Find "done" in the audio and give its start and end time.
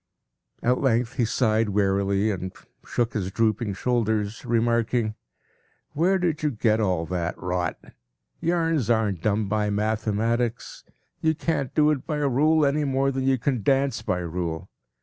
9.21-9.45